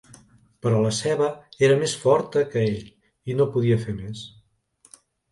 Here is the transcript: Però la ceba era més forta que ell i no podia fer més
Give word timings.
Però 0.65 0.77
la 0.83 0.93
ceba 0.99 1.25
era 1.67 1.75
més 1.83 1.91
forta 2.05 2.41
que 2.53 2.63
ell 2.69 2.79
i 3.33 3.35
no 3.41 3.47
podia 3.57 3.77
fer 3.83 3.95
més 3.99 4.23